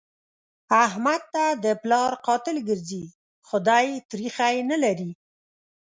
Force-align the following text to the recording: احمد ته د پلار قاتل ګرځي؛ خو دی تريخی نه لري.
احمد 0.85 1.21
ته 1.33 1.43
د 1.63 1.65
پلار 1.81 2.11
قاتل 2.27 2.57
ګرځي؛ 2.69 3.03
خو 3.47 3.57
دی 3.67 3.87
تريخی 4.11 4.55
نه 4.71 4.77
لري. 4.83 5.11